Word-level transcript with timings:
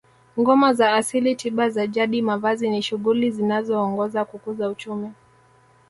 Ngoma 0.39 0.73
za 0.73 0.93
asili 0.93 1.35
tiba 1.35 1.69
za 1.69 1.87
jadi 1.87 2.21
mavazi 2.21 2.69
ni 2.69 2.81
shughuli 2.81 3.31
zinazoongoza 3.31 4.25
kukuza 4.25 4.69
uchumi 4.69 5.11